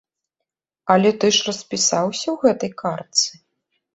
[0.93, 3.31] Але ты ж распісаўся ў гэтай картцы!